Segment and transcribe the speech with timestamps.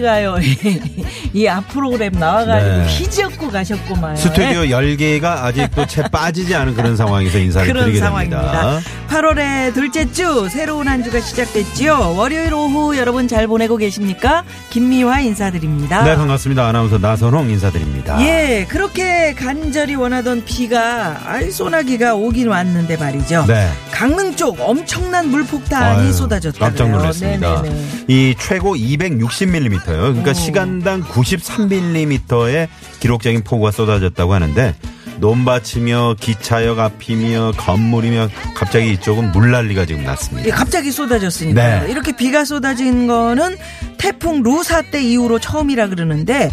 [0.00, 0.36] 씨가요.
[1.32, 2.86] 이 앞 프로그램 나와가지고 네.
[2.86, 4.16] 희지었고 가셨구만.
[4.16, 8.40] 스튜디오 열개가 아직도 채 빠지지 않은 그런 상황에서 인사를 그런 드리게 상황입니다.
[8.40, 8.80] 됩니다.
[9.08, 12.14] 8월의 둘째 주 새로운 한 주가 시작됐지요.
[12.16, 14.44] 월요일 오후 여러분 잘 보내고 계십니까?
[14.70, 16.04] 김미화 인사드립니다.
[16.04, 16.66] 네 반갑습니다.
[16.66, 18.20] 아나운서 나선홍 인사드립니다.
[18.22, 23.44] 예, 그렇게 간절히 원하던 비가 아이 소나기가 오긴 왔는데 말이죠.
[23.46, 23.68] 네.
[23.92, 26.58] 강릉 쪽 엄청난 물폭탄이 쏟아졌다.
[26.58, 27.62] 깜짝 놀랐습니다.
[27.62, 27.86] 네네네.
[28.08, 29.98] 이 최고 260mm 요.
[29.98, 30.34] 그러니까 오.
[30.34, 32.68] 시간당 93mm의
[33.00, 34.74] 기록적인 폭우가 쏟아졌다고 하는데
[35.18, 40.56] 논밭이며 기차역 앞이며 건물이며 갑자기 이쪽은 물난리가 지금 예, 났습니다.
[40.56, 41.90] 갑자기 쏟아졌으니까 네.
[41.90, 43.56] 이렇게 비가 쏟아진 거는
[43.98, 46.50] 태풍 루사 때 이후로 처음이라 그러는데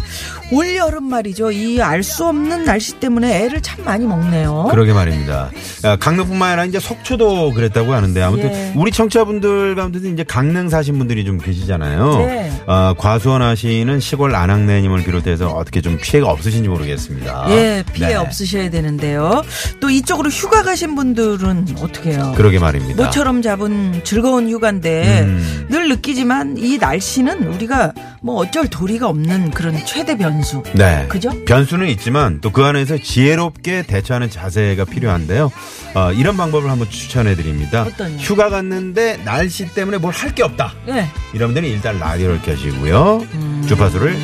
[0.50, 4.68] 올 여름 말이죠 이 알 수 없는 날씨 때문에 애를 참 많이 먹네요.
[4.70, 5.50] 그러게 말입니다.
[5.82, 8.72] 아, 강릉뿐만 아니라 이제 속초도 그랬다고 하는데 아무튼 예.
[8.76, 12.16] 우리 청취자분들 가운데도 이제 강릉 사신 분들이 좀 계시잖아요.
[12.18, 12.52] 네.
[12.66, 17.46] 아, 과수원하시는 시골 안악내님을 비롯해서 어떻게 좀 피해가 없으신지 모르겠습니다.
[17.50, 18.14] 예, 피해 네.
[18.14, 19.42] 없으 셔야 되는데요.
[19.80, 22.32] 또 이쪽으로 휴가 가신 분들은 어떻게 해요?
[22.36, 23.04] 그러게 말입니다.
[23.04, 25.66] 모처럼 잡은 즐거운 휴가인데 음.
[25.68, 30.62] 늘 느끼지만 이 날씨는 우리가 뭐 어쩔 도리가 없는 그런 최대 변수.
[30.74, 31.06] 네.
[31.08, 31.30] 그죠?
[31.44, 35.50] 변수는 있지만 또 그 안에서 지혜롭게 대처하는 자세가 필요한데요.
[35.96, 37.82] 어, 이런 방법을 한번 추천해 드립니다.
[37.82, 38.16] 어떤요?
[38.18, 40.72] 휴가 갔는데 날씨 때문에 뭘 할 게 없다.
[40.86, 41.08] 네.
[41.32, 43.26] 이런 분들은 일단 라디오를 켜시고요.
[43.34, 43.64] 음.
[43.66, 44.16] 주파수를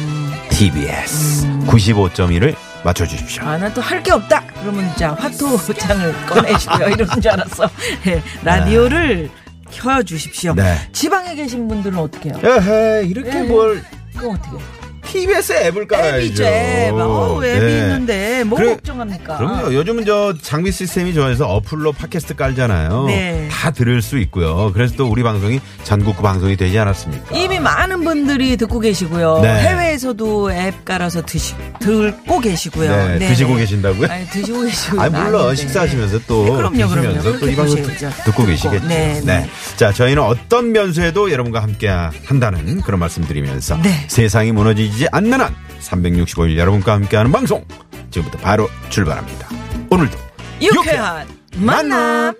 [0.51, 2.55] TBS 95.1을
[2.85, 3.45] 맞춰주십시오.
[3.45, 4.43] 아, 나 또 할 게 없다.
[4.61, 6.89] 그러면 자 화토장을 꺼내시고요.
[6.89, 7.69] 이러는 줄 알았어.
[8.09, 9.31] 예, 라디오를
[9.71, 10.55] 켜주십시오.
[10.55, 10.77] 네.
[10.93, 12.39] 지방에 계신 분들은 어떻게 해요?
[12.43, 13.43] 에헤, 이렇게 네.
[13.45, 13.83] 뭘
[14.17, 14.67] 그럼 어떻게 해요?
[15.11, 16.17] TBS 앱을 깔아야죠.
[16.19, 16.45] 앱이죠.
[16.45, 16.93] 앱.
[16.95, 17.79] 어, 앱이 네.
[17.81, 19.37] 있는데 뭐 그래- 걱정합니까?
[19.39, 19.75] 그럼요.
[19.75, 23.07] 요즘은 저 장비 시스템이 좋아서 어플로 팟캐스트 깔잖아요.
[23.07, 23.49] 네.
[23.51, 24.71] 다 들을 수 있고요.
[24.73, 27.37] 그래서 또 우리 방송이 전국구 방송이 되지 않았습니까?
[27.37, 29.41] 이미 많은 분들이 듣고 계시고요.
[29.43, 29.49] 네.
[29.63, 32.91] 해외에서도 앱 깔아서 드시, 듣고 계시고요.
[32.91, 33.29] 네, 네.
[33.29, 34.09] 드시고 계신다고요?
[34.11, 35.01] 아니, 드시고 계시고.
[35.01, 36.77] 아 물론 식사하시면서 또 네, 그럼요.
[36.95, 37.83] 드시면서 또 이 방송.
[38.25, 38.87] 듣고 계시겠죠.
[38.87, 39.51] 네, 네.
[39.77, 44.05] 자, 저희는 어떤 변수에도 여러분과 함께 한다는 그런 말씀드리면서 네.
[44.09, 47.65] 세상이 무너지지 않는 한 365일 여러분과 함께하는 방송
[48.11, 49.49] 지금부터 바로 출발합니다.
[49.91, 50.19] 오늘도
[50.63, 52.35] 유쾌한 만남.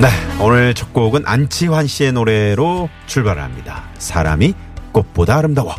[0.00, 0.08] 네,
[0.40, 3.82] 오늘 첫 곡은 안치환 씨의 노래로 출발합니다.
[3.98, 4.54] 사람이
[4.92, 5.74] 꽃보다 아름다워.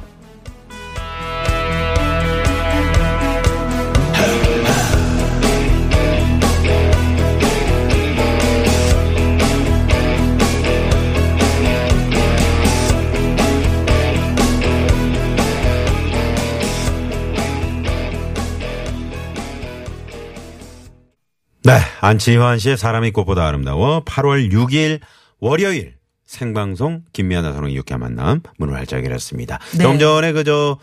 [22.01, 24.99] 안치환 씨의 사람이 꽃보다 아름다워 8월 6일
[25.39, 25.95] 월요일
[26.25, 29.59] 생방송 김미아 나 선홍 이렇게 만남 문을 활짝 열었습니다.
[29.77, 29.83] 네.
[29.83, 30.77] 좀 전에 그저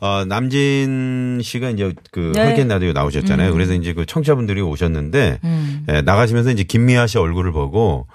[0.00, 2.42] 어, 남진 씨가 이제 그 네.
[2.42, 3.52] 허리케인 라디오 나오셨잖아요.
[3.52, 5.86] 그래서 이제 그 청취자분들이 오셨는데 음.
[5.90, 8.06] 예, 나가시면서 이제 김미아 씨 얼굴을 보고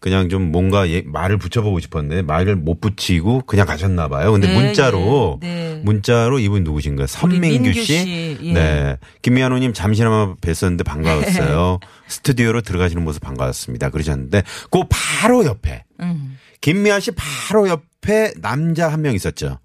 [0.00, 4.32] 그냥 좀 뭔가 예- 말을 붙여보고 싶었는데 말을 못 붙이고 그냥 가셨나 봐요.
[4.32, 5.80] 근데 네, 문자로 예, 네.
[5.84, 7.06] 문자로 이분 누구신가요?
[7.06, 7.84] 선민규 민규 씨.
[7.84, 8.52] 씨, 예.
[8.54, 8.96] 네.
[9.20, 11.80] 김미아노님 잠시나마 뵀었는데 반가웠어요.
[12.08, 13.90] 스튜디오로 들어가시는 모습 반가웠습니다.
[13.90, 16.38] 그러셨는데 그 바로 옆에 음.
[16.62, 19.58] 김미아 씨 바로 옆에 남자 한 명 있었죠.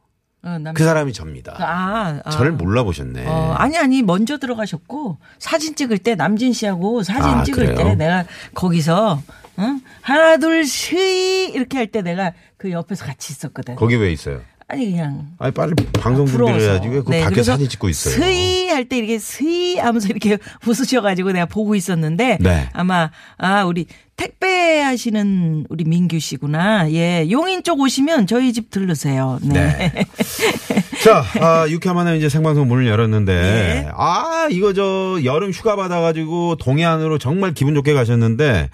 [0.44, 1.56] 어, 남- 그 사람이 접니다.
[1.58, 2.30] 아, 아.
[2.30, 3.24] 저를 몰라보셨네.
[3.26, 7.78] 어, 아니 아니 먼저 들어가셨고 사진 찍을 때 남진 씨하고 사진 아, 찍을 그래요?
[7.90, 9.22] 때 내가 거기서
[9.60, 9.82] 응?
[10.02, 13.76] 하나 둘 스이 이렇게 할 때 내가 그 옆에서 같이 있었거든.
[13.76, 14.42] 거기 왜 있어요?
[14.68, 16.26] 아니 그냥 아니 빨리 방송.
[16.26, 18.16] 준비를 해야지 왜그 네, 밖에 사진 찍고 있어요.
[18.16, 22.70] 스이 할 때 이렇게 스이 하면서 이렇게 웃으셔가지고 내가 보고 있었는데 네.
[22.74, 23.86] 아마 아 우리
[24.18, 26.92] 택배 하시는 우리 민규 씨구나.
[26.92, 29.40] 예, 용인 쪽 오시면 저희 집 들르세요.
[29.44, 29.92] 네.
[29.94, 30.06] 네.
[31.04, 33.90] 자, 아, 유쾌한 이제 생방송 문을 열었는데, 네.
[33.96, 38.70] 아, 이거 저 여름 휴가 받아가지고 동해안으로 정말 기분 좋게 가셨는데,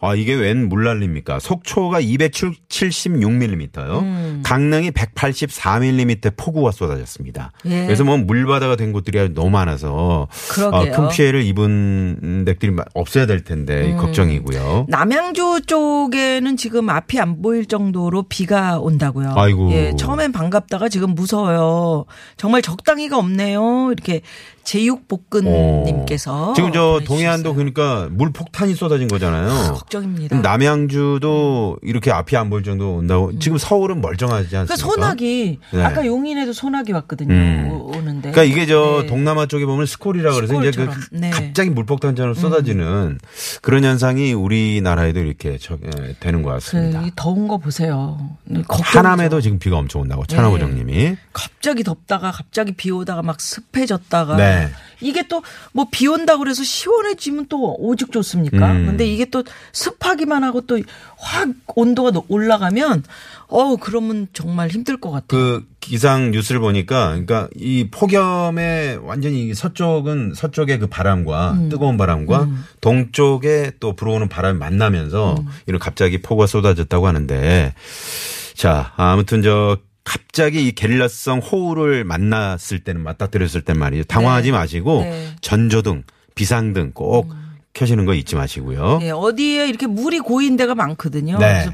[0.00, 1.40] 아, 이게 웬 물난리입니까?
[1.40, 4.00] 속초가 276mm요.
[4.02, 4.42] 음.
[4.44, 7.50] 강릉이 184mm 폭우가 쏟아졌습니다.
[7.66, 7.84] 예.
[7.86, 10.28] 그래서 뭐 물바다가 된 곳들이 너무 많아서.
[10.72, 13.96] 어, 큰 피해를 입은 댁들이 마- 없어야 될 텐데 음.
[13.98, 14.86] 걱정이고요.
[14.88, 19.32] 남양주 쪽에는 지금 앞이 안 보일 정도로 비가 온다고요.
[19.36, 19.72] 아이고.
[19.72, 22.04] 예, 처음엔 반갑다가 지금 무서워요.
[22.36, 23.90] 정말 적당히가 없네요.
[23.92, 24.20] 이렇게
[24.68, 26.54] 제육볶은님께서 어.
[26.54, 27.00] 지금 저.
[27.04, 29.72] 동해안도 그러니까 물 폭탄이 쏟아진 거잖아요.
[29.74, 30.40] 걱정입니다.
[30.40, 33.38] 남양주도 이렇게 앞이 안 보일 정도 온다고.
[33.38, 34.76] 지금 서울은 멀쩡하지 그 않습니까?
[34.76, 35.82] 소나기 네.
[35.82, 37.32] 아까 용인에도 소나기 왔거든요.
[37.32, 37.68] 음.
[37.70, 38.30] 오- 오는데.
[38.32, 39.06] 그러니까 이게 저 네.
[39.06, 41.00] 동남아 쪽에 보면 스콜이라 그래서 이제 그 스콜처럼.
[41.12, 41.28] 네.
[41.28, 41.32] 음.
[41.32, 43.18] 갑자기 물폭탄처럼 쏟아지는
[43.62, 47.02] 그런 현상이 우리나라에도 이렇게 저- 예, 되는 것그 같습니다.
[47.02, 48.18] 이 더운 거 보세요.
[48.44, 48.62] 네.
[48.68, 50.60] 하남에도 지금 비가 엄청 온다고 천하고 네.
[50.60, 51.16] 정님이.
[51.32, 54.70] 갑자기 덥다가 갑자기 비 오다가 막 습해졌다가 네.
[55.00, 58.72] 이게 또 뭐 비 온다고 그래서 시원해지면 또 오죽 좋습니까?
[58.72, 58.86] 음.
[58.86, 60.78] 근데 이게 또 습하기만 하고 또
[61.20, 63.02] 확 온도가 너- 올라가면
[63.48, 65.26] 어우 그러면 정말 힘들 것 같아요.
[65.28, 71.68] 그 기상 뉴스를 보니까 그러니까 이 폭염에 완전히 이 서쪽은 서쪽의 그 바람과 음.
[71.68, 72.48] 뜨거운 바람과
[72.80, 75.46] 동쪽에 또 불어오는 바람이 만나면서 음.
[75.66, 77.74] 이런 갑자기 폭우가 쏟아졌다고 하는데
[78.54, 79.78] 자 아무튼 저
[80.08, 85.28] 갑자기 이 게릴라성 호우를 만났을 때는 맞닥뜨렸을 땐 말이죠 당황하지 마시고 네.
[85.42, 87.30] 전조등 비상등 꼭
[87.74, 89.00] 켜시는 거 잊지 마시고요.
[89.02, 91.38] 예, 어디에 이렇게 물이 고인 데가 많거든요.
[91.38, 91.68] 네.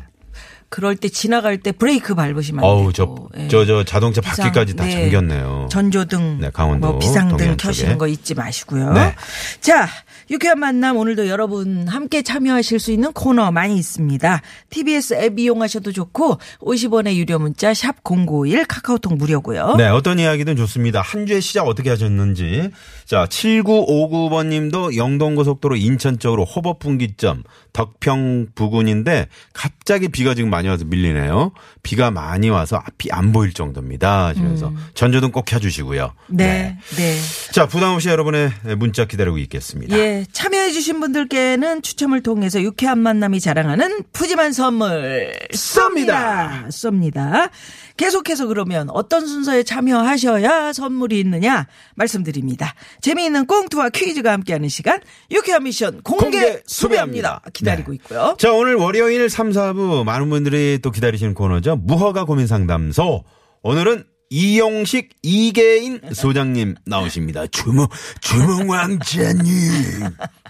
[0.74, 3.28] 그럴 때 지나갈 때 브레이크 밟으시면 안 어우 되고.
[3.32, 3.46] 저 예.
[3.46, 4.90] 저저 자동차 비상, 바퀴까지 다 네.
[4.90, 5.68] 잠겼네요.
[5.70, 7.96] 전조등, 네, 강원도 뭐 비상등 켜시는.
[7.96, 8.92] 거 잊지 마시고요.
[8.92, 9.14] 네.
[9.60, 9.88] 자,
[10.30, 14.42] 유쾌한 만남 오늘도 여러분 함께 참여하실 수 있는 코너 많이 있습니다.
[14.70, 19.76] TBS 앱 이용하셔도 좋고 50원의 유료 문자 샵 #051 카카오톡 무료고요.
[19.76, 21.02] 네, 어떤 이야기든 좋습니다.
[21.02, 22.70] 한 주의 시작 어떻게 하셨는지.
[23.04, 30.84] 자, 7959번 님도 영동고속도로 인천 쪽으로 호법 분기점 덕평 부근인데 갑자기 비가 지금 많이 와서
[30.84, 31.52] 밀리네요.
[31.82, 34.26] 비가 많이 와서 앞이 안 보일 정도입니다.
[34.26, 36.12] 하시면서 전조등 꼭 켜주시고요.
[36.30, 36.36] 음.
[36.36, 37.18] 네, 네.
[37.52, 39.96] 자, 부담 없이 여러분의 문자 기다리고 있겠습니다.
[39.98, 46.68] 예, 참여해주신 분들께는 추첨을 통해서 유쾌한 만남이 자랑하는 푸짐한 선물 쏩니다.
[46.68, 47.50] 쏩니다.
[47.96, 52.74] 계속해서 그러면 어떤 순서에 참여하셔야 선물이 있느냐 말씀드립니다.
[53.00, 55.00] 재미있는 꽁트와 퀴즈가 함께하는 시간
[55.30, 57.04] 유쾌한 미션 공개, 공개 수배합니다.
[57.04, 57.40] 수배합니다.
[57.52, 57.96] 기다리고 네.
[57.96, 58.36] 있고요.
[58.38, 61.76] 자, 오늘 월요일 3, 4부 많은 분 들이 또 기다리시는 코너죠.
[61.76, 63.24] 무허가 고민 상담소.
[63.62, 67.46] 오늘은 이용식 이계인 소장님 나오십니다.
[67.48, 67.86] 주문,
[68.20, 69.44] 주문 왕자님.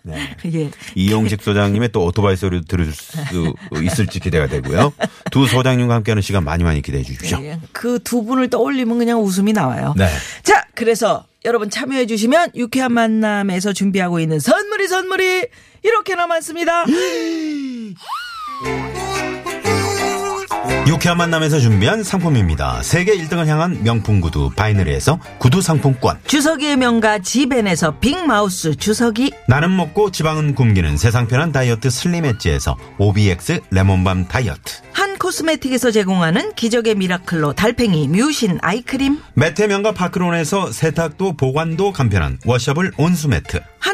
[0.05, 0.37] 네.
[0.55, 0.71] 예.
[0.95, 4.93] 이용식 소장님의 또 오토바이 소리도 들을 수 있을지 기대가 되고요.
[5.31, 7.39] 두 소장님과 함께하는 시간 많이 많이 기대해 주십시오.
[7.73, 9.95] 그 두 분을 떠올리면 그냥 웃음이 나와요.
[9.97, 10.09] 네.
[10.43, 15.47] 자, 그래서 여러분 참여해 주시면 유쾌한 만남에서 준비하고 있는 선물이 선물이
[15.83, 16.85] 이렇게나 많습니다.
[20.87, 22.83] 유쾌한 만남에서 준비한 상품입니다.
[22.83, 26.19] 세계 1등을 향한 명품 구두 바이너리에서 구두 상품권.
[26.27, 33.61] 주서기의 명가 지벤에서 빅마우스 주서기 나는 먹고 지방은 굶기는 세상 편한 다이어트 슬림 엣지에서 OBX
[33.71, 34.83] 레몬밤 다이어트.
[34.93, 42.93] 한 코스메틱에서 제공하는 기적의 미라클로 달팽이 뮤신 아이크림 매트의 명가 파크론에서 세탁도 보관도 간편한 washable
[42.99, 43.61] 온수매트.
[43.79, 43.94] 한독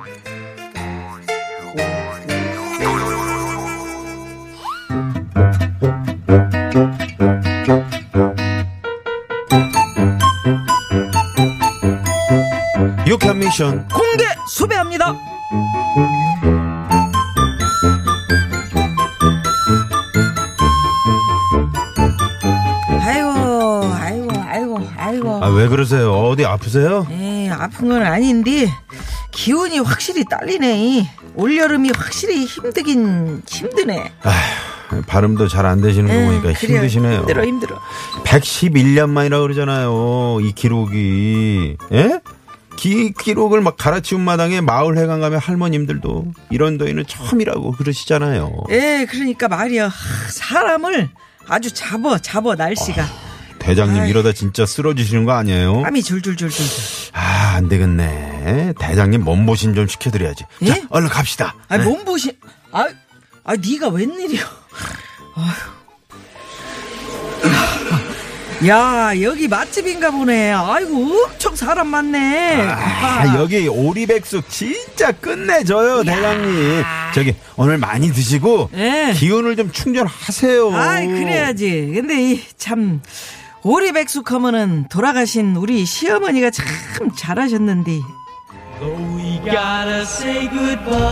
[13.07, 13.87] 유쾌한 미션.
[13.89, 15.13] 공개 수배합니다.
[23.01, 23.29] 아이고,
[23.93, 25.43] 아이고, 아이고, 아이고.
[25.43, 26.13] 아, 왜 그러세요?
[26.13, 27.05] 어디 아프세요?
[27.11, 28.71] 에이, 아픈 건 아닌데
[29.31, 31.09] 기운이 확실히 딸리네.
[31.35, 34.11] 올 여름이 확실히 힘들긴 힘드네.
[34.23, 34.60] 아휴,
[35.07, 36.53] 발음도 잘 안 되시는 거 에이, 보니까.
[36.53, 37.19] 힘드시네요.
[37.21, 37.79] 힘들어, 힘들어.
[38.25, 40.39] 111년 만이라 그러잖아요.
[40.41, 41.77] 이 기록이.
[41.93, 42.19] 예?
[42.77, 48.51] 기, 기록을 막 갈아치운 마당에 마을 회관 가면 할머님들도 이런 더위는 처음이라고 그러시잖아요.
[48.71, 49.85] 예, 그러니까 말이야.
[49.87, 49.91] 하,
[50.29, 51.09] 사람을
[51.47, 53.05] 아주 잡어, 잡어, 날씨가.
[53.59, 54.09] 대장님 아이.
[54.09, 55.81] 이러다 진짜 쓰러지시는 거 아니에요?
[55.83, 56.65] 땀이 줄줄줄줄.
[57.13, 58.73] 아, 안 되겠네.
[58.79, 60.45] 대장님 몸보신 좀 시켜드려야지.
[60.65, 60.83] 자, 예?
[60.89, 61.53] 얼른 갑시다.
[61.67, 61.83] 아, 네.
[61.83, 62.31] 몸보신.
[62.71, 62.87] 아,
[63.43, 64.41] 아, 네가 웬일이야.
[68.67, 70.51] 야, 여기 맛집인가 보네.
[70.51, 72.61] 아이고, 엄청 사람 많네.
[72.61, 76.83] 아, 여기 오리백숙 진짜 끝내줘요, 대장님.
[77.15, 79.13] 저기, 오늘 많이 드시고, 예.
[79.15, 80.75] 기운을 좀 충전하세요.
[80.75, 81.91] 아이, 그래야지.
[81.95, 83.01] 근데 이, 참,
[83.63, 86.67] 오리백숙 하면은 돌아가신 우리 시어머니가 참
[87.15, 87.99] 잘하셨는데.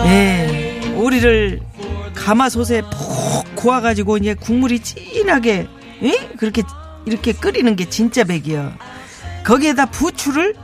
[0.06, 1.62] 예, 오리를
[2.16, 5.68] 가마솥에 푹 구워가지고 이제 국물이 진하게,
[6.04, 6.30] 예?
[6.38, 6.64] 그렇게,
[7.06, 8.78] 이렇게 끓이는 게 진짜 백이야.
[9.46, 10.56] 거기에다 부추를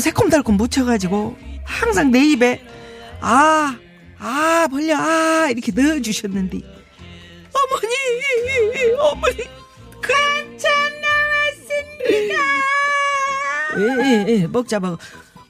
[0.00, 2.62] 새콤달콤 묻혀가지고 항상 내 입에,
[3.20, 3.76] 아,
[4.18, 6.58] 아, 벌려, 아, 이렇게 넣어주셨는데.
[7.52, 9.36] 어머니, 어머니,
[10.00, 12.34] 반찬 나왔습니다.
[13.78, 14.98] 예, 예, 예, 먹자, 먹어.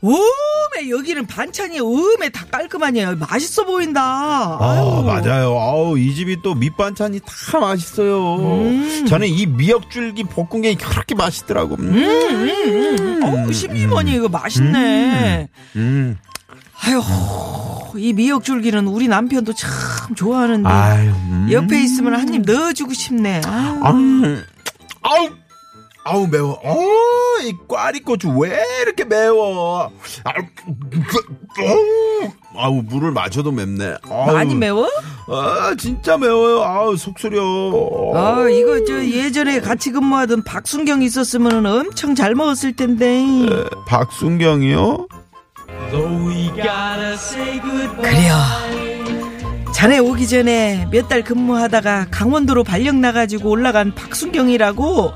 [0.03, 3.17] 오메, 여기는 반찬이 오메 다 깔끔하네요.
[3.17, 4.03] 맛있어 보인다.
[4.03, 5.03] 아, 아유.
[5.03, 5.59] 맞아요.
[5.59, 8.37] 아우, 이 집이 또 밑반찬이 다 맛있어요.
[8.37, 9.07] 음.
[9.09, 11.77] 저는 이 미역줄기 볶음게 그렇게 맛있더라고.
[11.77, 11.95] 음.
[11.97, 15.49] 음, 어우, 심심하니 이거 맛있네.
[15.77, 16.19] 음.
[16.83, 17.03] 아유,
[17.97, 20.69] 이 미역줄기는 우리 남편도 참 좋아하는데.
[20.69, 21.09] 아유.
[21.11, 21.49] 음.
[21.51, 23.41] 옆에 있으면 한 입 넣어주고 싶네.
[23.47, 23.81] 아유.
[23.83, 23.89] 아,
[25.03, 25.31] 아우,
[26.09, 26.53] 아우 매워.
[26.63, 26.77] 어,
[27.43, 29.91] 이 꽈리고추 왜 이렇게 매워?
[30.25, 33.97] 아우, 그, 어우, 아우 물을 마셔도 맵네.
[34.09, 34.89] 아우, 많이 매워?
[35.29, 36.63] 아, 진짜 매워요.
[36.63, 37.43] 아우 속쓰려.
[38.15, 43.25] 아, 이거 저 예전에 같이 근무하던 박순경 있었으면 엄청 잘 먹었을 텐데.
[43.25, 45.09] 에, 박순경이요?
[48.01, 48.35] 그래요.
[49.75, 55.13] 자네 오기 전에 몇 달 근무하다가 강원도로 발령 나가지고 올라간 박순경이라고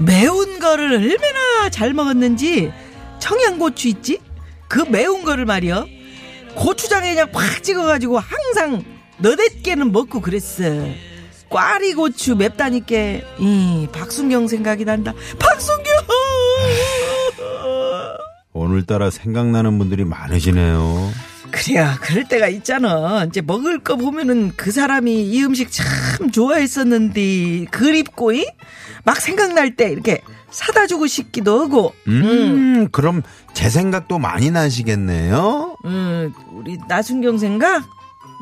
[0.00, 2.72] 매운 거를 얼마나 잘 먹었는지
[3.18, 4.18] 청양고추 있지?
[4.66, 5.86] 그 매운 거를 말이여.
[6.54, 8.82] 고추장에 그냥 팍 찍어가지고 항상
[9.18, 10.64] 너댓게는 먹고 그랬어.
[11.50, 12.96] 꽈리 고추 맵다니까
[13.38, 15.12] 이 박순경 생각이 난다.
[15.38, 15.94] 박순경!
[18.52, 21.10] 오늘따라 생각나는 분들이 많으시네요.
[21.50, 23.24] 그래야 그럴 때가 있잖아.
[23.24, 28.46] 이제 먹을 거 보면은 그 사람이 이 음식 참 좋아했었는데 그립고 이?
[29.04, 31.94] 막 생각날 때 이렇게 사다 주고 싶기도 하고.
[32.08, 33.22] 음, 그럼
[33.54, 35.76] 제 생각도 많이 나시겠네요.
[35.84, 37.84] 음, 우리 나순경 생각?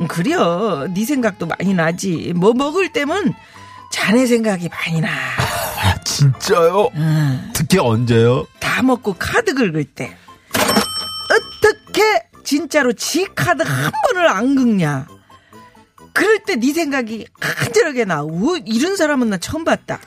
[0.00, 0.86] 음, 그래요.
[0.94, 2.32] 네 생각도 많이 나지.
[2.34, 3.34] 뭐 먹을 때면
[3.92, 5.08] 자네 생각이 많이 나.
[5.08, 6.88] 아, 진짜요?
[6.94, 8.46] 음, 특히 언제요?
[8.60, 10.16] 다 먹고 카드 긁을 때.
[11.30, 15.06] 어떻게 진짜로 지 카드 한 번을 안 긁냐?
[16.14, 18.22] 그럴 때 네 생각이 간절하게 나.
[18.22, 19.98] 우, 이런 사람은 나 처음 봤다.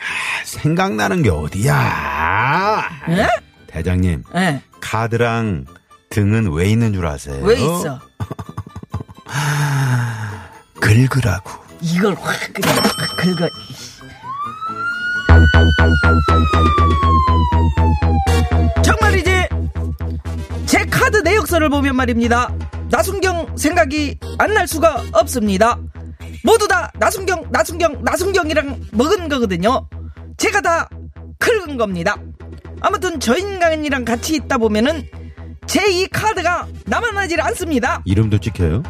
[0.46, 2.90] 생각나는 게 어디야?
[3.10, 3.28] 예?
[3.68, 4.64] 대장님, 예.
[4.82, 5.66] 카드랑
[6.10, 7.44] 등은 왜 있는 줄 아세요?
[7.44, 8.00] 왜 있어?
[10.82, 11.52] 긁으라고.
[11.82, 13.48] 이걸 확 그냥 확 긁어.
[18.84, 19.48] 정말이지
[20.66, 22.54] 제 카드 내역서를 보면 말입니다.
[22.90, 25.78] 나순경 생각이 안 날 수가 없습니다.
[26.44, 29.88] 모두 다 나순경, 나순경, 나순경이랑 먹은 거거든요.
[30.38, 30.90] 제가 다
[31.40, 32.16] 긁은 겁니다.
[32.82, 35.08] 아무튼 저 인간이랑 같이 있다 보면은
[35.68, 38.02] 제 이 카드가 남아나질 않습니다.
[38.06, 38.84] 이름도 찍혀요?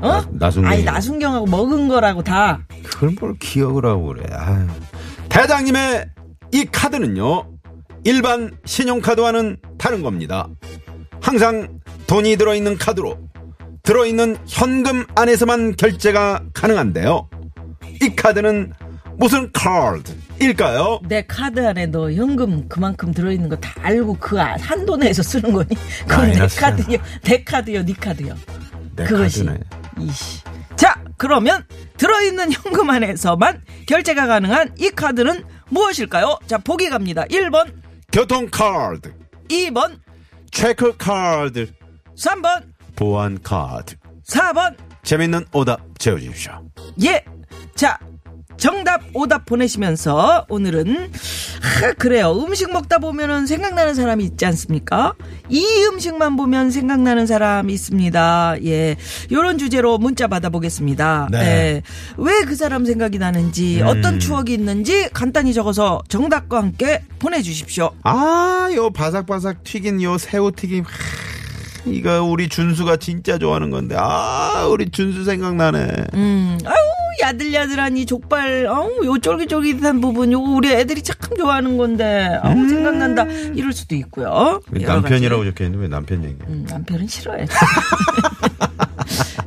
[0.00, 0.08] 어?
[0.08, 0.70] 나- 나순경.
[0.70, 2.60] 아니 나순경하고 먹은 거라고 다.
[2.84, 4.24] 그걸 뭘 기억을 하고 그래.
[4.32, 4.66] 아유.
[5.28, 6.06] 대장님의
[6.52, 7.50] 이 카드는요.
[8.04, 10.48] 일반 신용카드와는 다른 겁니다.
[11.24, 13.18] 항상 돈이 들어있는 카드로
[13.82, 17.28] 들어있는 현금 안에서만 결제가 가능한데요.
[18.02, 18.72] 이 카드는
[19.16, 21.00] 무슨 카드일까요?
[21.08, 25.50] 내 카드 안에 너 현금 그만큼 들어있는 거 다 알고 그 아- 한도 내에서 쓰는
[25.52, 25.68] 거니?
[26.06, 26.46] 그건 내.
[26.46, 28.34] 카드요, 내 카드요, 네 카드요.
[28.94, 29.60] 내 그것이 카드네.
[30.00, 30.40] 이씨.
[30.76, 31.64] 자, 그러면
[31.96, 36.38] 들어있는 현금 안에서만 결제가 가능한 이 카드는 무엇일까요?
[36.46, 37.24] 자, 보기 갑니다.
[37.30, 37.72] 1번,
[38.12, 39.14] 교통카드,
[39.48, 39.98] 2번,
[40.54, 41.66] 체크 카드,
[42.16, 42.62] 3번,
[42.94, 43.96] 보안 카드.
[44.24, 44.76] 4번.
[45.02, 46.62] 재밌는 오답 채워주십시오.
[47.04, 47.24] 예.
[47.74, 47.98] 자,
[48.64, 51.10] 정답 오답 보내시면서 오늘은
[51.60, 52.32] 하, 그래요.
[52.32, 55.12] 음식 먹다 보면은 생각나는 사람이 있지 않습니까?
[55.50, 58.56] 이 음식만 보면 생각나는 사람이 있습니다.
[58.64, 58.96] 예.
[59.30, 61.28] 요런 주제로 문자 받아보겠습니다.
[61.30, 61.38] 네.
[61.38, 61.82] 예.
[62.16, 67.90] 왜그 사람 생각이 나는지 어떤 추억이 있는지 간단히 적어서 정답과 함께 보내주십시오.
[68.02, 70.84] 아, 요 바삭바삭 튀긴 요 새우 튀김.
[70.84, 70.88] 하,
[71.84, 73.94] 이거 우리 준수가 진짜 좋아하는 건데.
[73.98, 75.86] 아, 우리 준수 생각나네.
[76.14, 82.38] 음, 아유, 야들야들한 이 족발, 아우, 요 쫄깃쫄깃한 부분, 요 우리 애들이 참 좋아하는 건데,
[82.42, 83.24] 아우, 생각난다.
[83.54, 84.60] 이럴 수도 있고요.
[84.70, 85.44] 남편이라고.
[85.44, 86.36] 적혀있는데 왜 남편 얘기?
[86.48, 87.46] 음, 남편은 싫어해.
[87.46, 87.66] 자,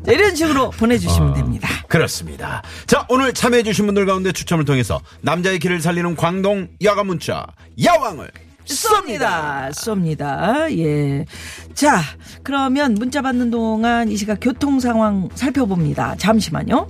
[0.11, 1.67] 이런 식으로 보내주시면 됩니다.
[1.87, 2.61] 그렇습니다.
[2.85, 7.45] 자, 오늘 참여해주신 분들 가운데 추첨을 통해서 남자의 길을 살리는 광동 야간 문자
[7.83, 8.29] 야왕을
[8.65, 9.69] 쏩니다.
[9.71, 10.69] 쏩니다.
[10.77, 11.25] 예.
[11.73, 12.01] 자,
[12.43, 16.15] 그러면 문자 받는 동안 이 시각 교통 상황 살펴봅니다.
[16.17, 16.87] 잠시만요.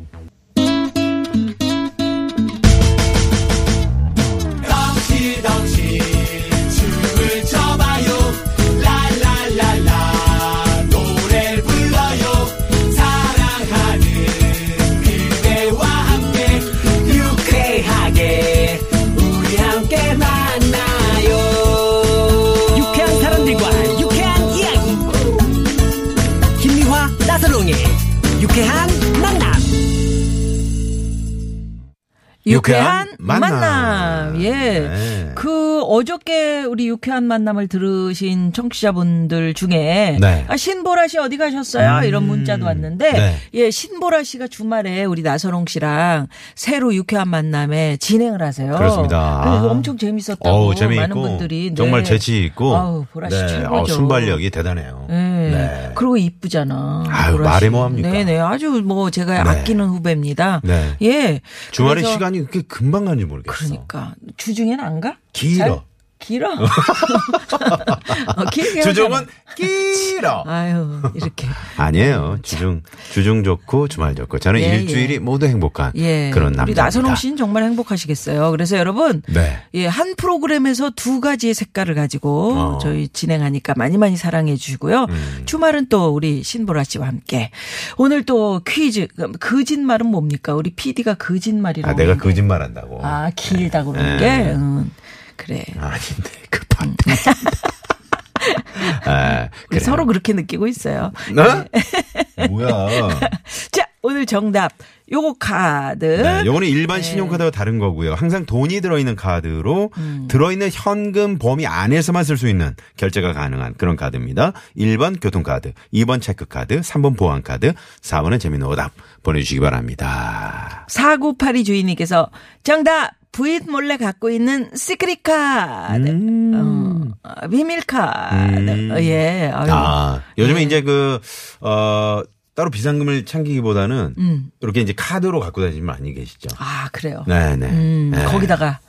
[32.51, 33.59] 유쾌한 만남.
[33.59, 34.41] 만남.
[34.41, 34.51] 예.
[34.51, 35.31] 네.
[35.35, 40.45] 그 어저께 우리 유쾌한 만남을 들으신 청취자분들 중에 네.
[40.47, 42.05] 아, 신보라 씨 어디 가셨어요?
[42.07, 43.35] 이런 문자도 왔는데 네.
[43.53, 48.75] 예, 신보라 씨가 주말에 우리 나선홍 씨랑 새로 유쾌한 만남에 진행을 하세요.
[48.75, 49.41] 그렇습니다.
[49.43, 49.71] 그래서 아.
[49.71, 51.75] 엄청 재밌었다고 어우, 재미있고 많은 분들이 네.
[51.75, 53.73] 정말 재치 있고 아우, 보라 씨 네, 최고죠.
[53.75, 55.07] 어, 순발력이 대단해요.
[55.09, 55.36] 예.
[55.51, 55.91] 네.
[55.95, 57.03] 그리고 이쁘잖아.
[57.07, 57.69] 아유, 말해 씨.
[57.69, 58.09] 뭐합니까?
[58.11, 58.39] 네네.
[58.39, 59.49] 아주 뭐 제가 네.
[59.49, 60.61] 아끼는 후배입니다.
[60.63, 60.95] 네.
[61.01, 61.41] 예.
[61.71, 63.65] 주말에 시간이 그렇게 금방 간지 모르겠어.
[63.65, 65.17] 그러니까 주중엔 안 가?
[65.33, 65.65] 길어.
[65.65, 65.79] 잘?
[66.19, 66.51] 길어.
[66.53, 69.27] 어, 길게 주중은.
[69.55, 70.43] 길어.
[70.45, 71.47] 아유 이렇게
[71.77, 72.37] 아니에요.
[72.43, 75.19] 주중 주중 좋고 주말 좋고 저는 예, 일주일이 예.
[75.19, 76.83] 모두 행복한 예 그런 우리 남자입니다.
[76.83, 78.51] 나선홍 씨는 정말 행복하시겠어요.
[78.51, 79.57] 그래서 여러분 네.
[79.73, 82.73] 예, 한 프로그램에서 두 가지의 색깔을 가지고 어.
[82.75, 82.79] 음.
[82.79, 85.07] 저희 진행하니까 많이 많이 사랑해 주시고요.
[85.45, 87.49] 주말은 또 우리 신보라 씨와 함께
[87.97, 89.07] 오늘 또 퀴즈
[89.39, 90.53] 거짓말은 뭡니까?
[90.53, 92.17] 우리 PD가 거짓말이라고 아 내가.
[92.17, 92.99] 거짓말한다고.
[93.03, 94.19] 아 길다 그러는 네.
[94.19, 94.91] 게 음,
[95.37, 95.63] 그래.
[95.77, 97.13] 아닌데 그 반대.
[99.05, 99.83] 아, 우리 그래요.
[99.83, 101.11] 서로 그렇게 느끼고 있어요.
[101.33, 102.47] 네?
[102.47, 103.09] 뭐야?
[103.71, 104.71] 자, 오늘 정답.
[105.09, 106.03] 요거 카드.
[106.03, 106.71] 네, 요거는 네.
[106.73, 108.13] 일반 신용카드와 다른 거고요.
[108.13, 110.27] 항상 돈이 들어있는 카드로 음.
[110.29, 114.51] 들어있는 현금 범위 안에서만 쓸 수 있는 결제가 가능한 그런 카드입니다.
[114.77, 118.91] 1번 교통카드, 2번 체크카드, 3번 보안카드, 4번은 재미있는 오답
[119.23, 120.85] 보내주시기 바랍니다.
[120.89, 122.29] 4982 주인님께서
[122.63, 123.16] 정답.
[123.37, 126.07] 부인 몰래 갖고 있는 secret 카드.
[126.09, 127.13] 음.
[127.21, 128.91] 어, 비밀 카드.
[128.91, 129.51] 어, 예.
[129.53, 129.67] 아유.
[129.69, 130.63] 아, 요즘에 네.
[130.63, 131.19] 이제 그,
[131.61, 132.23] 어,
[132.55, 134.49] 따로 비상금을 챙기기보다는 음.
[134.59, 136.49] 이렇게 이제 카드로 갖고 다니시는 분 많이 계시죠.
[136.57, 137.23] 아, 그래요.
[137.27, 137.67] 네네.
[137.67, 138.25] 음, 네.
[138.25, 138.79] 거기다가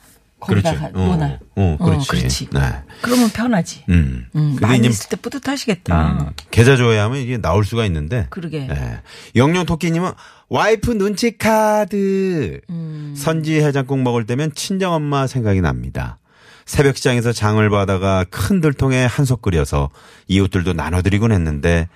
[0.40, 1.38] 거기다가 어, 놓나.
[1.56, 2.08] 어, 그렇지.
[2.08, 2.48] 그렇지.
[2.52, 2.60] 네.
[3.02, 3.84] 그러면 편하지.
[3.88, 4.26] 음.
[4.36, 6.12] 음, 많이 이제 있을 때 뿌듯하시겠다.
[6.12, 8.26] 음, 계좌 조회하면 이게 나올 수가 있는데.
[8.30, 8.66] 그러게.
[8.66, 9.00] 네.
[9.36, 10.12] 영영 토끼님은
[10.48, 12.60] 와이프 눈치 카드.
[12.70, 13.14] 음.
[13.16, 16.18] 선지 해장국 먹을 때면 친정 엄마 생각이 납니다.
[16.66, 19.90] 새벽 시장에서 장을 받아가 큰 들통에 한솥 끓여서
[20.28, 21.88] 이웃들도 나눠드리곤 했는데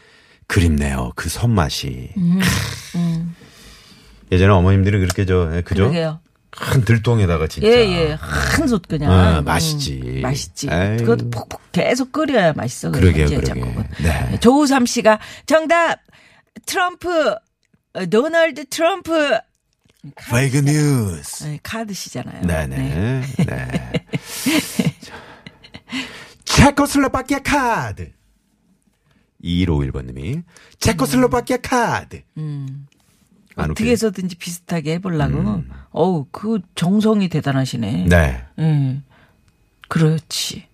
[0.46, 1.12] 그립네요.
[1.14, 2.10] 그 손맛이.
[4.32, 5.84] 예전에 어머님들이 그렇게 저 예, 그죠?
[5.84, 5.90] 음.
[5.90, 6.20] 그러게요.
[6.52, 7.66] 큰 들통에다가 진짜.
[7.66, 8.12] 예, 예.
[8.20, 9.10] 한솥 그냥.
[9.10, 10.20] 아, 음, 맛있지.
[10.22, 10.68] 맛있지.
[10.70, 10.98] 에이.
[10.98, 12.90] 그것도 푹푹 계속 끓여야 맛있어.
[12.90, 13.60] 그러게요, 그래서 그러게.
[13.60, 13.84] 제작국은.
[14.02, 14.38] 네.
[14.40, 15.98] 조우삼 씨가 정답!
[16.66, 17.30] 트럼프!
[17.94, 19.38] 어, 도널드 트럼프!
[20.30, 21.44] 페이크 뉴스.
[21.44, 22.42] 네, 카드시잖아요.
[22.42, 22.76] 네네.
[22.76, 23.22] 네.
[23.46, 24.06] 네.
[26.44, 28.12] 체코슬로바키아 카드.
[29.42, 30.42] 2151번님이
[30.78, 32.22] 체코슬로바키아 카드.
[32.36, 32.86] 안
[33.56, 33.90] 어떻게?
[33.90, 35.62] 해서든지 비슷하게 해보려고.
[35.90, 38.04] 어우, 그 정성이 대단하시네.
[38.04, 38.08] 음.
[38.08, 38.42] 네.
[38.58, 39.04] 음.
[39.88, 40.64] 그렇지.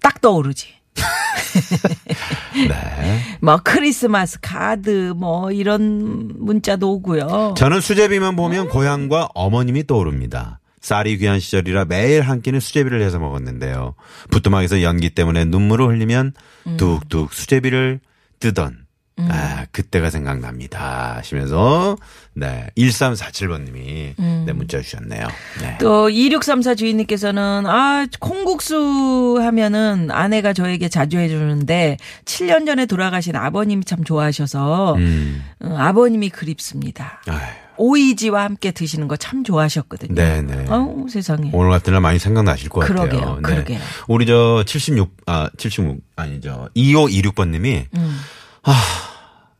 [0.00, 0.68] 딱 떠오르지.
[2.68, 3.20] 네.
[3.40, 7.54] 뭐 크리스마스 카드 뭐 이런 문자도 오고요.
[7.56, 10.60] 저는 수제비만 보면 고향과 어머님이 떠오릅니다.
[10.80, 13.94] 쌀이 귀한 시절이라 매일 한 끼는 수제비를 해서 먹었는데요.
[14.30, 16.34] 부뚜막에서 연기 때문에 눈물을 흘리면
[16.76, 18.00] 뚝뚝 수제비를
[18.38, 18.83] 뜨던
[19.16, 21.14] 아, 그때가 생각납니다.
[21.18, 21.96] 하시면서
[22.34, 22.66] 네.
[22.76, 24.14] 1347번님이
[24.46, 25.28] 네, 문자 주셨네요.
[25.62, 25.78] 네.
[25.80, 34.02] 또 2634 주인님께서는 아 콩국수 하면은 아내가 저에게 자주 해주는데 7년 전에 돌아가신 아버님이 참
[34.04, 35.44] 좋아하셔서 음.
[35.62, 37.22] 어, 아버님이 그립습니다.
[37.28, 37.38] 아유.
[37.76, 40.14] 오이지와 함께 드시는 거 참 좋아하셨거든요.
[40.14, 40.66] 네네.
[40.68, 41.50] 아우 세상에.
[41.52, 43.08] 오늘 같은 날 많이 생각나실 것 같아요.
[43.08, 43.78] 그러게요, 그러게요.
[44.06, 46.68] 우리 저 76, 아, 76, 아니죠.
[46.76, 48.20] 2526번님이, 음.
[48.64, 48.82] 아,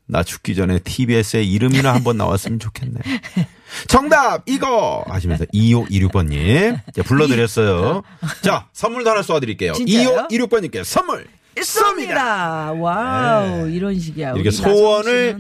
[0.07, 3.01] 나 죽기 전에 TBS에 이름이나 한번 나왔으면 좋겠네.
[3.89, 4.43] 정답!
[4.47, 5.05] 이거!
[5.09, 6.79] 하시면서 2526번님.
[7.05, 8.03] 불러드렸어요.
[8.43, 9.75] 자, 선물도 하나 쏴드릴게요.
[9.75, 10.29] 진짜요?
[10.31, 11.27] 2526번님께 선물!
[11.57, 12.79] 쏩니다.
[12.81, 14.33] 와우 이런 식이야.
[14.33, 14.35] 네.
[14.41, 15.39] 이렇게 소원을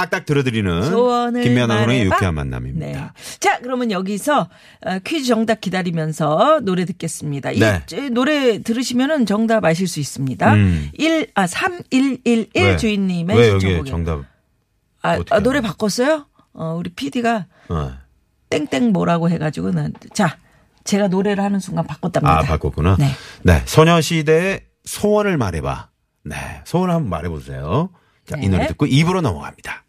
[0.00, 0.82] 딱딱 들어드리는
[1.42, 2.04] 김미아나 말해봐.
[2.04, 2.86] 유쾌한 만남입니다.
[2.86, 3.38] 네.
[3.40, 4.48] 자, 그러면 여기서
[4.84, 7.52] 어, 퀴즈 정답 기다리면서 노래 듣겠습니다.
[7.52, 7.82] 이 네.
[7.86, 10.54] 저, 노래 들으시면은 정답 아실 수 있습니다.
[10.54, 10.90] 음.
[10.94, 12.76] 1, 아, 3111 왜?
[12.76, 13.84] 주인님의 왜 여기.
[13.86, 14.24] 정답?
[15.02, 16.26] 아, 아, 노래 바꿨어요?
[16.52, 17.92] 어, 우리 PD가 어.
[18.50, 20.38] 땡땡 뭐라고 해가지고 난 자,
[20.84, 22.38] 제가 노래를 하는 순간 바꿨답니다.
[22.38, 22.96] 아, 바꿨구나.
[22.98, 23.10] 네.
[23.42, 23.62] 네.
[23.66, 25.88] 소녀시대의 소원을 말해봐.
[26.24, 26.36] 네.
[26.64, 27.90] 소원을 한번 말해보세요.
[28.26, 28.48] 자, 이 네.
[28.48, 29.84] 노래 듣고 입으로 넘어갑니다.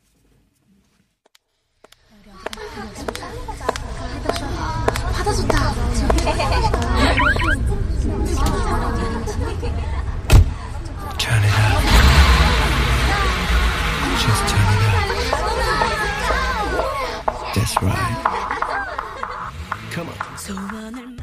[17.82, 19.52] Right.
[19.92, 21.16] Come on.